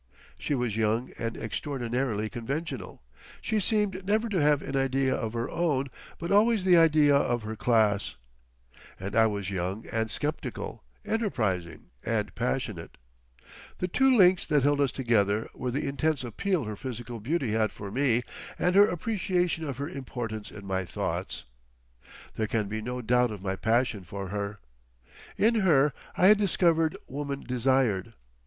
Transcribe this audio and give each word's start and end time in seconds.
She 0.35 0.55
was 0.55 0.77
young 0.77 1.13
and 1.19 1.37
extraordinarily 1.37 2.27
conventional—she 2.27 3.59
seemed 3.59 4.03
never 4.03 4.29
to 4.29 4.41
have 4.41 4.63
an 4.63 4.75
idea 4.75 5.13
of 5.13 5.33
her 5.33 5.47
own 5.47 5.91
but 6.17 6.31
always 6.31 6.63
the 6.63 6.75
idea 6.75 7.15
of 7.15 7.43
her 7.43 7.55
class—and 7.55 9.15
I 9.15 9.27
was 9.27 9.51
young 9.51 9.85
and 9.91 10.09
sceptical, 10.09 10.83
enterprising 11.05 11.91
and 12.03 12.33
passionate; 12.33 12.97
the 13.77 13.87
two 13.87 14.17
links 14.17 14.47
that 14.47 14.63
held 14.63 14.81
us 14.81 14.91
together 14.91 15.47
were 15.53 15.69
the 15.69 15.85
intense 15.87 16.23
appeal 16.23 16.63
her 16.63 16.75
physical 16.75 17.19
beauty 17.19 17.51
had 17.51 17.71
for 17.71 17.91
me, 17.91 18.23
and 18.57 18.73
her 18.73 18.87
appreciation 18.87 19.69
of 19.69 19.77
her 19.77 19.87
importance 19.87 20.49
in 20.49 20.65
my 20.65 20.83
thoughts. 20.83 21.43
There 22.37 22.47
can 22.47 22.67
be 22.67 22.81
no 22.81 23.03
doubt 23.03 23.29
of 23.29 23.43
my 23.43 23.55
passion 23.55 24.03
for 24.03 24.29
her. 24.29 24.57
In 25.37 25.53
her 25.61 25.93
I 26.17 26.25
had 26.25 26.39
discovered 26.39 26.97
woman 27.07 27.41
desired. 27.41 28.13